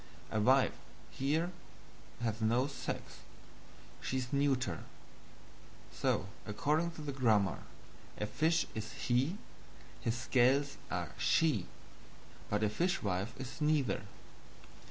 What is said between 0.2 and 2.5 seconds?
A Wife, here, has